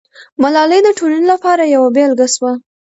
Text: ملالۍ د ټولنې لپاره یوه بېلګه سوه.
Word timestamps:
ملالۍ 0.41 0.79
د 0.83 0.89
ټولنې 0.97 1.25
لپاره 1.33 1.63
یوه 1.75 1.89
بېلګه 1.95 2.27
سوه. 2.35 2.51